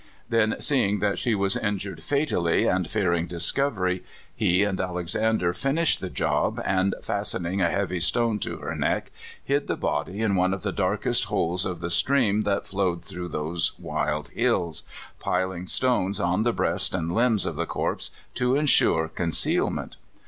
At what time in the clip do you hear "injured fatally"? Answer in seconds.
1.55-2.65